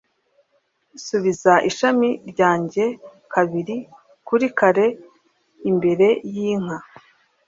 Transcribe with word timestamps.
Subiza 1.05 1.53
ishami 1.69 2.09
ryanjye 2.31 2.85
kabiri 3.33 3.77
kuri 4.27 4.47
kare 4.57 4.85
imbere 5.69 6.07
yinka 6.33 6.77